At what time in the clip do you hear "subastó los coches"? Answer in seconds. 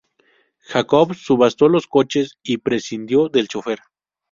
1.23-2.39